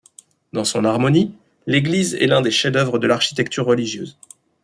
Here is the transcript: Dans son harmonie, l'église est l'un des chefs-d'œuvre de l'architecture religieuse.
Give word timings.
Dans 0.51 0.63
son 0.63 0.83
harmonie, 0.85 1.31
l'église 1.67 2.15
est 2.15 2.25
l'un 2.25 2.41
des 2.41 2.49
chefs-d'œuvre 2.49 2.97
de 2.97 3.05
l'architecture 3.05 3.65
religieuse. 3.67 4.17